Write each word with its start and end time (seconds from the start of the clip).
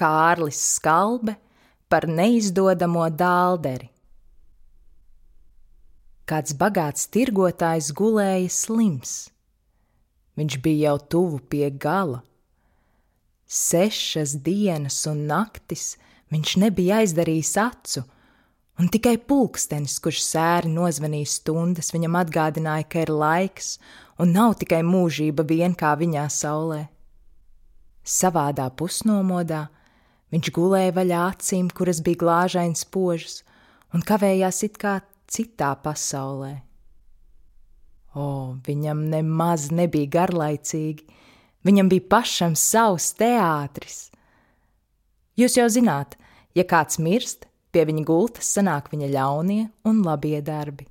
Kārlis 0.00 0.60
Skalbe 0.76 1.36
par 1.92 2.06
neizdodamo 2.08 3.04
dālderi. 3.12 3.90
Kāds 6.30 6.54
bagāts 6.54 7.08
tirgotājs 7.10 7.90
gulēja 7.98 8.48
slims. 8.54 9.14
Viņš 10.38 10.56
bija 10.64 10.92
jau 10.92 10.98
tuvu 11.14 11.40
pie 11.52 11.66
gala. 11.70 12.22
Sešas 13.50 14.36
dienas 14.46 15.02
un 15.10 15.24
naktis 15.26 15.96
viņš 16.30 16.54
nebija 16.62 17.00
aizdarījis 17.02 17.50
acu, 17.58 18.04
un 18.78 18.88
tikai 18.94 19.16
pulkstenis, 19.18 19.98
kurš 20.00 20.22
sēri 20.22 20.70
nozvanīja 20.70 21.32
stundas, 21.32 21.90
viņam 21.92 22.20
atgādināja, 22.22 22.86
ka 22.86 23.02
ir 23.02 23.10
laiks, 23.10 23.74
un 24.22 24.30
nav 24.36 24.54
tikai 24.62 24.80
mūžība 24.86 25.44
vien 25.50 25.74
kā 25.74 25.96
viņā 25.98 26.28
saulē. 26.30 26.84
Savādā 28.06 28.70
pusnomodā 28.70 29.66
viņš 30.34 30.50
gulēja 30.54 30.94
vaļā 30.96 31.20
acīm, 31.32 31.70
kuras 31.74 32.00
bija 32.04 32.22
glāžains 32.22 32.84
požas, 32.86 33.40
un 33.94 34.04
kavējās 34.06 34.62
it 34.66 34.78
kā 34.80 35.00
citā 35.30 35.74
pasaulē. 35.82 36.60
O, 38.14 38.56
viņam 38.66 39.04
nemaz 39.12 39.68
nebija 39.70 40.10
garlaicīgi, 40.16 41.06
viņam 41.66 41.90
bija 41.92 42.08
pašam 42.10 42.56
savs 42.58 43.12
teātris. 43.18 44.08
Jūs 45.38 45.56
jau 45.56 45.68
zināt, 45.70 46.16
ja 46.58 46.66
kāds 46.66 46.98
mirst, 46.98 47.46
pie 47.70 47.86
viņa 47.86 48.02
gultas 48.06 48.50
sanāk 48.56 48.90
viņa 48.90 49.12
ļaunie 49.14 49.62
un 49.86 50.02
labie 50.06 50.40
darbi. 50.42 50.88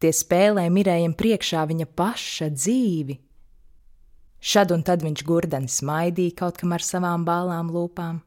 Tie 0.00 0.14
spēlē 0.16 0.64
mirējiem 0.72 1.12
priekšā 1.18 1.66
viņa 1.68 1.86
paša 1.98 2.48
dzīvi. 2.54 3.18
Šad 4.40 4.70
un 4.72 4.86
tad 4.86 5.02
viņš 5.04 5.26
gurdeni 5.28 5.68
smaidīja 5.68 6.38
kaut 6.38 6.62
kam 6.62 6.72
ar 6.72 6.84
savām 6.84 7.26
bālām 7.26 7.68
lūpām. 7.74 8.22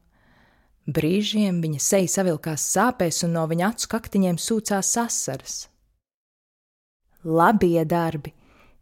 Brīžiem 0.84 1.62
viņa 1.64 1.80
seja 1.80 2.10
savilkās 2.12 2.64
sāpēs, 2.74 3.22
un 3.24 3.38
no 3.38 3.46
viņa 3.48 3.70
acu 3.72 3.88
kaktiņiem 3.94 4.40
sūcās 4.42 4.90
asaras. 5.00 5.58
Labie 7.24 7.86
darbi, 7.88 8.34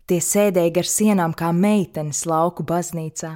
tie 0.10 0.18
sēdēja 0.18 0.74
gar 0.80 0.88
sienām 0.90 1.36
kā 1.38 1.52
meitenes 1.54 2.24
lauku 2.26 2.66
baznīcā, 2.66 3.36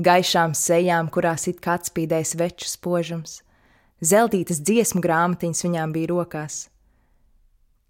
gaišām 0.00 0.54
sejām, 0.56 1.10
kurās 1.12 1.44
it 1.52 1.60
kā 1.60 1.76
atspīdēs 1.76 2.32
veču 2.40 2.70
spožums. 2.70 3.42
Zeltītas 4.00 4.62
dziesmu 4.64 5.00
grāmatiņas 5.04 5.64
viņām 5.68 5.92
bija 5.92 6.10
rokās. 6.14 6.56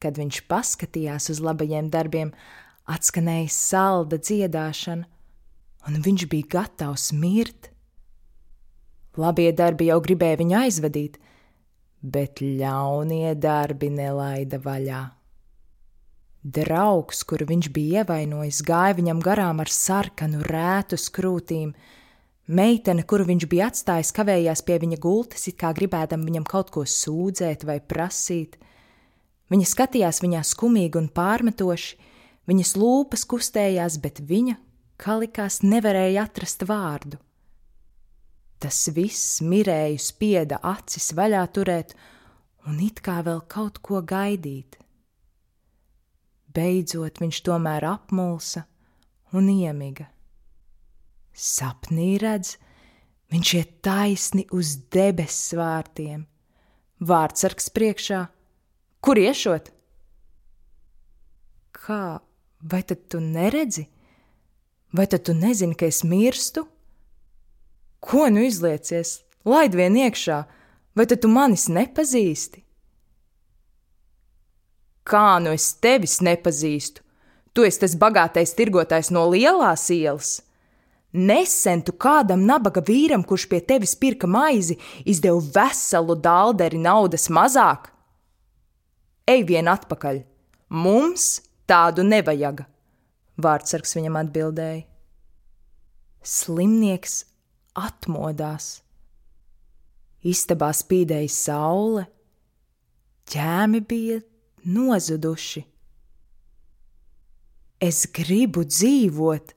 Kad 0.02 0.18
viņš 0.18 0.42
paskatījās 0.50 1.30
uz 1.30 1.38
labajiem 1.42 1.86
darbiem, 1.90 2.34
atskanēja 2.90 3.50
salda 3.54 4.18
dziedāšana, 4.18 5.06
un 5.86 6.02
viņš 6.02 6.26
bija 6.30 6.50
gatavs 6.58 7.12
mirt. 7.14 7.70
Labie 9.16 9.50
darbi 9.56 9.88
jau 9.88 9.98
gribēja 10.04 10.38
viņu 10.40 10.56
aizvadīt, 10.60 11.14
bet 12.04 12.42
ļaunie 12.44 13.32
darbi 13.40 13.88
nelaida 13.92 14.60
vaļā. 14.62 15.02
Draugs, 16.46 17.24
kuru 17.26 17.46
viņš 17.48 17.68
bija 17.74 18.04
ievainojis, 18.04 18.60
gāja 18.62 18.94
viņam 18.98 19.22
garām 19.24 19.62
ar 19.64 19.72
sarkanu 19.72 20.44
rētu 20.46 20.98
skrūtīm. 21.00 21.72
Meitene, 22.46 23.02
kuru 23.02 23.26
viņš 23.26 23.46
bija 23.50 23.70
atstājis, 23.72 24.12
kavējās 24.14 24.62
pie 24.62 24.76
viņa 24.84 25.00
gultas, 25.02 25.48
it 25.50 25.56
kā 25.58 25.72
gribēdam 25.74 26.22
viņam 26.28 26.46
kaut 26.46 26.70
ko 26.70 26.84
sūdzēt 26.86 27.66
vai 27.66 27.80
prasīt. 27.80 28.60
Viņa 29.50 29.66
skatījās 29.72 30.22
viņā 30.22 30.44
skumīgi 30.46 31.00
un 31.00 31.10
pārmetoši, 31.10 31.98
viņas 32.46 32.76
lūpas 32.78 33.26
kustējās, 33.26 33.98
bet 34.04 34.22
viņa 34.22 34.60
kā 35.00 35.18
likās, 35.20 35.60
nevarēja 35.66 36.26
atrast 36.28 36.62
vārdu. 36.68 37.18
Tas 38.62 38.86
viss 38.96 39.42
mirēju 39.44 40.00
spieda 40.00 40.58
acis 40.64 41.10
vaļā 41.16 41.42
turēt 41.52 41.92
un 42.66 42.80
it 42.82 43.02
kā 43.04 43.20
vēl 43.26 43.42
kaut 43.52 43.82
ko 43.84 44.00
gaidīt. 44.02 44.78
Beidzot 46.56 47.20
viņš 47.20 47.40
tomēr 47.44 47.84
apmulsa 47.84 48.64
un 49.36 49.50
iemiga. 49.52 50.08
Sapnī 51.36 52.14
redz, 52.22 52.54
viņš 53.32 53.52
iet 53.58 53.74
taisni 53.84 54.46
uz 54.56 54.72
debesu 54.92 55.58
vārtiem, 55.60 56.22
vārdsargs 57.04 57.68
priekšā, 57.76 58.22
kur 59.04 59.20
iešot? 59.20 59.68
Kā, 61.76 62.16
vai 62.64 62.80
tad 62.88 63.04
tu 63.12 63.20
neredzi? 63.20 63.84
Vai 64.96 65.04
tad 65.12 65.26
tu 65.28 65.36
nezini, 65.36 65.76
ka 65.76 65.90
es 65.92 66.00
mirstu? 66.08 66.64
Ko 68.06 68.28
nu 68.30 68.44
izliecies? 68.46 69.20
Laid 69.46 69.74
vien 69.78 69.96
iekšā, 69.98 70.38
vai 70.94 71.06
tad 71.10 71.22
tu 71.22 71.30
manis 71.30 71.66
nepazīsti? 71.70 72.62
Kā 75.06 75.38
nu 75.42 75.52
es 75.54 75.72
tevis 75.82 76.20
nepazīstu? 76.22 77.02
Tu 77.54 77.64
esi 77.66 77.80
tas 77.82 77.94
bagātais 77.98 78.54
tirgotājs 78.58 79.12
no 79.14 79.24
lielās 79.32 79.86
ielas. 79.94 80.40
Nesen 81.16 81.82
tu 81.86 81.94
kādam 81.96 82.42
nabaga 82.46 82.82
vīram, 82.84 83.22
kurš 83.24 83.46
pie 83.50 83.62
tevis 83.64 83.94
pirka 83.96 84.28
maizi, 84.28 84.76
izdevu 85.08 85.40
veselu 85.54 86.18
dālderi 86.20 86.78
naudas 86.82 87.30
mazāk. 87.32 87.88
Ej 89.26 89.46
vien 89.48 89.70
atpakaļ, 89.72 90.20
mums 90.68 91.40
tādu 91.66 92.04
nevajaga 92.06 92.66
vārdsargs 93.40 93.96
viņam 93.96 94.20
atbildēja. 94.20 94.84
Slimnieks 96.26 97.22
atmodās. 97.76 98.80
Istabā 100.26 100.72
spīdēja 100.74 101.30
saule, 101.30 102.06
ķēmi 103.30 103.82
bija 103.86 104.20
nozuduši. 104.66 105.62
Es 107.86 108.06
gribu 108.16 108.64
dzīvot, 108.64 109.52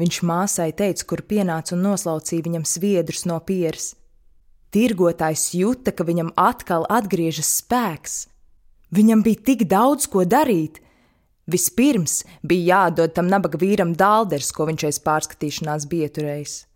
viņš 0.00 0.20
māsai 0.24 0.72
teica, 0.72 1.04
kur 1.04 1.22
pienāca 1.28 1.76
un 1.76 1.84
noslaucīja 1.84 2.46
viņam 2.48 2.66
sviedrus 2.66 3.26
no 3.28 3.38
pieres. 3.44 3.92
Tirgotājs 4.74 5.52
jūta, 5.56 5.92
ka 5.92 6.04
viņam 6.08 6.34
atkal 6.36 6.88
atgriežas 6.92 7.52
spēks. 7.60 8.26
Viņam 8.92 9.22
bija 9.24 9.44
tik 9.52 9.68
daudz 9.68 10.08
ko 10.08 10.24
darīt, 10.24 10.80
Vispirms 11.48 12.26
bija 12.44 12.76
jādod 12.76 13.14
tam 13.16 13.30
nabaga 13.32 13.56
vīram 13.56 13.94
dālders, 13.96 14.50
ko 14.52 14.66
viņš 14.68 14.82
aiz 14.84 14.98
pārskatīšanās 15.00 15.86
bija 15.88 16.10
turējis. 16.12 16.67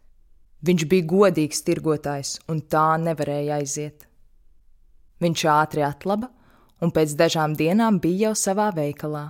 Viņš 0.62 0.84
bija 0.90 1.08
godīgs 1.10 1.64
tirgotājs, 1.66 2.36
un 2.50 2.60
tā 2.70 2.94
nevarēja 3.02 3.58
aiziet. 3.58 4.06
Viņš 5.22 5.44
ātri 5.50 5.82
atlaba, 5.86 6.30
un 6.82 6.94
pēc 6.94 7.16
dažām 7.18 7.56
dienām 7.58 7.98
bija 8.02 8.28
jau 8.28 8.34
savā 8.38 8.68
veikalā. 8.74 9.26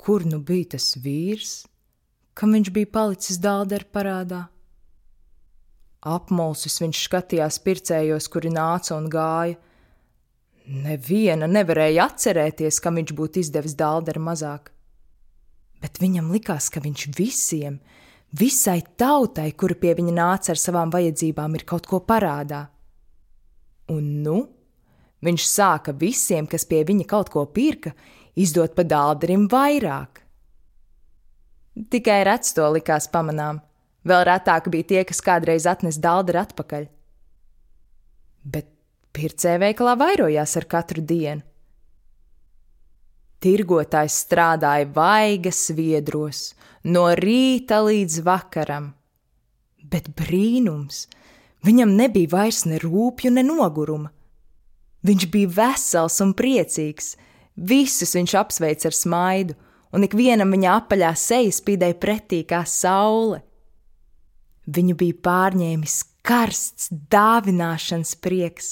Kur 0.00 0.24
nu 0.28 0.40
bija 0.40 0.76
tas 0.76 0.94
vīrs, 1.02 1.66
kam 2.36 2.56
viņš 2.56 2.72
bija 2.72 2.92
palicis 2.92 3.40
dālderu 3.42 3.88
parādā? 3.92 4.42
Apmulsis 6.06 6.80
viņš 6.80 7.04
skatījās 7.08 7.60
pircējos, 7.64 8.28
kuri 8.32 8.52
nāca 8.54 8.94
un 8.96 9.08
gāja, 9.10 9.56
Neviena 10.66 11.46
nevarēja 11.46 12.08
atcerēties, 12.10 12.80
kam 12.82 12.98
viņš 12.98 13.12
būtu 13.14 13.38
izdevis 13.38 13.76
dālderi 13.78 14.18
mazāk. 14.18 14.72
Bet 15.78 16.00
viņam 16.02 16.32
likās, 16.34 16.66
ka 16.74 16.82
viņš 16.82 17.04
visiem, 17.14 17.76
visai 18.32 18.80
tautai, 18.98 19.52
kura 19.52 19.76
pie 19.78 19.94
viņa 19.98 20.14
nāca 20.16 20.52
ar 20.54 20.60
savām 20.60 20.90
vajadzībām, 20.92 21.54
ir 21.54 21.64
kaut 21.68 21.86
ko 21.86 22.00
parādā. 22.00 22.66
Un 23.92 24.22
nu 24.24 24.36
viņš 25.26 25.46
sāka 25.46 25.94
visiem, 25.96 26.46
kas 26.46 26.66
pie 26.66 26.82
viņa 26.86 27.06
kaut 27.08 27.30
ko 27.30 27.46
pirka, 27.46 27.94
izdot 28.36 28.74
pa 28.74 28.84
dālderim 28.84 29.46
vairāk. 29.50 30.22
Tikai 31.90 32.22
rets 32.24 32.54
to 32.56 32.66
likās 32.72 33.08
pamanām. 33.12 33.60
Vēl 34.06 34.22
retāk 34.28 34.70
bija 34.70 34.86
tie, 34.92 35.02
kas 35.04 35.20
kādreiz 35.20 35.66
atnes 35.66 35.98
dālderu 36.00 36.40
atpakaļ. 36.44 36.86
Bet 38.46 38.70
Pircēji 39.16 39.62
veikalā 39.62 39.94
vairojās 39.96 40.52
ar 40.60 40.66
katru 40.68 41.00
dienu. 41.00 41.40
Tirgotājs 43.40 44.16
strādāja 44.26 44.88
vaigas 44.92 45.60
viedros, 45.76 46.50
no 46.86 47.06
rīta 47.18 47.80
līdz 47.82 48.20
vakaram, 48.26 48.90
bet 49.82 50.12
brīnums, 50.18 51.06
viņam 51.66 51.96
nebija 51.98 52.30
vairs 52.36 52.64
ne 52.68 52.78
rūpju, 52.82 53.32
ne 53.34 53.42
noguruma. 53.46 54.12
Viņš 55.06 55.26
bija 55.30 55.52
vesels 55.58 56.18
un 56.22 56.32
priecīgs, 56.38 57.14
visus 57.56 58.14
viņš 58.16 58.34
apsveica 58.38 58.90
ar 58.90 58.96
smaidu, 58.96 59.56
un 59.94 60.06
ikvienam 60.06 60.50
viņa 60.54 60.74
apaļā 60.82 61.12
seja 61.18 61.52
spīdēja 61.54 61.98
pretī 62.02 62.42
kā 62.48 62.62
saule. 62.68 63.42
Viņu 64.66 64.96
bija 64.98 65.18
pārņēmis 65.26 66.00
karsts 66.26 66.90
dāvināšanas 66.90 68.16
prieks. 68.18 68.70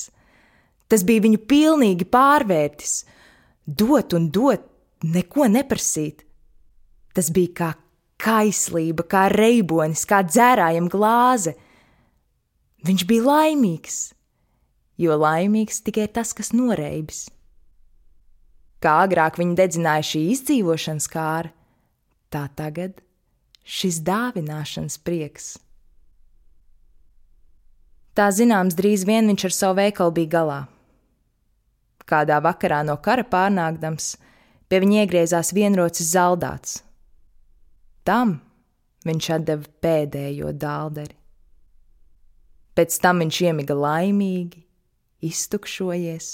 Tas 0.90 1.04
bija 1.06 1.22
viņu 1.24 1.40
pilnīgi 1.48 2.06
pārvērtis. 2.10 3.04
Dot 3.64 4.12
un 4.18 4.26
dot, 4.34 4.66
neko 5.06 5.46
neprasīt. 5.48 6.26
Tas 7.14 7.30
bija 7.32 7.54
kā 7.60 7.70
kaislība, 8.24 9.04
kā 9.04 9.28
reibonis, 9.32 10.06
kā 10.08 10.22
dzērājama 10.24 10.90
glāze. 10.92 11.54
Viņš 12.84 13.06
bija 13.08 13.24
laimīgs, 13.28 13.98
jo 15.00 15.16
laimīgs 15.20 15.82
tikai 15.84 16.08
tas, 16.12 16.32
kas 16.36 16.52
noreibis. 16.56 17.26
Kā 18.84 18.98
agrāk 19.06 19.38
viņa 19.40 19.56
dedzināja 19.62 20.04
šī 20.10 20.22
izdzīvošanas 20.34 21.08
kāra, 21.12 21.52
tā 22.28 22.44
tagad 22.56 23.00
šis 23.64 24.02
dāvināšanas 24.04 24.98
prieks. 25.00 25.54
Tā 28.14 28.28
zināms, 28.30 28.76
drīz 28.78 29.06
vien 29.08 29.26
viņš 29.26 29.48
ar 29.48 29.54
savu 29.56 29.78
veikalu 29.80 30.14
bija 30.20 30.32
galā. 30.36 30.60
Kādā 32.04 32.36
vakarā 32.44 32.82
no 32.86 32.98
kara 33.02 33.24
pārnākdams, 33.26 34.12
pie 34.68 34.80
viņa 34.84 35.00
iegriezās 35.02 35.54
vienrocis 35.56 36.12
zaldāts. 36.12 36.82
Tam 38.04 38.38
viņš 39.08 39.28
deva 39.48 39.70
pēdējo 39.84 40.52
dālderi. 40.52 41.16
Pēc 42.74 42.96
tam 43.00 43.22
viņš 43.22 43.40
iemiga 43.46 43.74
laimīgi, 43.78 44.64
iztukšojies 45.24 46.30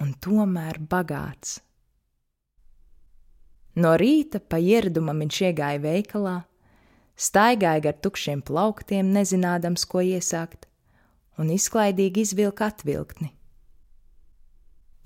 un 0.00 0.14
tomēr 0.24 0.80
bagāts. 0.90 1.58
No 3.80 3.92
rīta 4.00 4.40
pa 4.40 4.58
ieradumam 4.58 5.20
viņš 5.22 5.40
iegāja 5.50 5.82
veikalā, 5.84 6.38
staigāja 7.14 7.84
gar 7.84 7.98
tukšiem 8.02 8.40
plauktiem, 8.42 9.12
nezinādams, 9.14 9.84
ko 9.86 10.02
iesākt, 10.02 10.66
un 11.38 11.52
izklaidīgi 11.54 12.24
izvilka 12.24 12.70
atvilktni. 12.72 13.30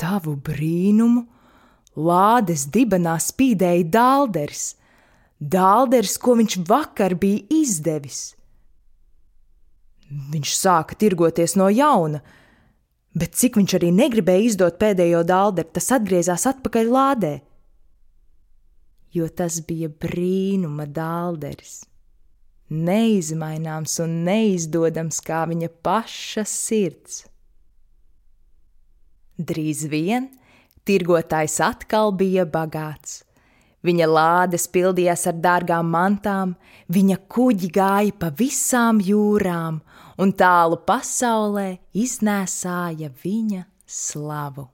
Tavu 0.01 0.35
brīnumu 0.47 1.27
lādes 1.95 2.65
dibenā 2.73 3.19
spīdēja 3.23 3.91
dālderis, 3.95 4.65
dālderis, 5.50 6.17
ko 6.19 6.37
viņš 6.41 6.58
vakar 6.69 7.17
bija 7.20 7.44
izdevis. 7.52 8.35
Viņš 10.08 10.56
sāka 10.56 10.96
tirgoties 10.99 11.56
no 11.58 11.70
jauna, 11.73 12.20
bet 13.14 13.35
cik 13.38 13.58
viņš 13.61 13.79
arī 13.79 13.91
negribēja 13.94 14.50
izdot 14.50 14.79
pēdējo 14.82 15.25
dālderi, 15.26 15.73
tas 15.75 15.91
atgriezās 15.96 16.46
atpakaļ 16.50 16.93
lādē, 16.93 17.32
jo 19.14 19.26
tas 19.31 19.58
bija 19.67 19.88
brīnuma 19.88 20.87
dālderis 20.91 21.82
neizmaināms 22.75 23.99
un 24.02 24.23
neizdodams 24.26 25.20
kā 25.25 25.44
viņa 25.50 25.69
paša 25.85 26.44
sirds. 26.49 27.25
Drīz 29.38 29.85
vien 29.91 30.31
tirgotājs 30.87 31.58
atkal 31.64 32.12
bija 32.17 32.44
bagāts. 32.46 33.23
Viņa 33.85 34.07
lādes 34.09 34.65
pildījās 34.73 35.27
ar 35.29 35.41
dārgām 35.45 35.91
mantām, 35.93 36.55
viņa 36.89 37.19
kuģi 37.29 37.69
gāja 37.75 38.15
pa 38.19 38.31
visām 38.39 39.03
jūrām 39.05 39.83
un 40.19 40.33
tālu 40.33 40.81
pasaulē 40.89 41.69
iznēsāja 41.93 43.13
viņa 43.25 43.67
slavu. 43.85 44.74